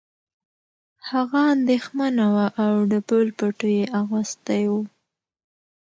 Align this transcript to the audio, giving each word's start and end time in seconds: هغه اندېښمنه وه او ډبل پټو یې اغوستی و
هغه 1.09 1.39
اندېښمنه 1.55 2.23
وه 2.33 2.47
او 2.63 2.73
ډبل 2.89 3.25
پټو 3.39 3.67
یې 3.77 3.85
اغوستی 4.01 4.63
و 4.71 4.73